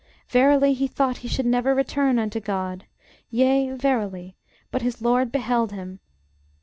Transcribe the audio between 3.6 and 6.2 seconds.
verily, but his LORD beheld him.